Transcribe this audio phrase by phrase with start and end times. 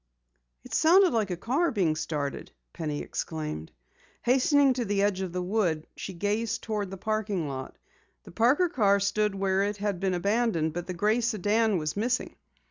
[0.63, 3.71] "It sounded like a car being started!" Penny exclaimed.
[4.23, 7.77] Hastening to the edge of the woods, she gazed toward the parking lot.
[8.23, 12.35] The Parker car stood where it had been abandoned, but the gray sedan was missing.